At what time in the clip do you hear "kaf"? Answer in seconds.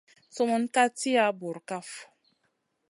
1.69-1.89